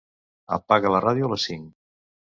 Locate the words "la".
0.95-1.03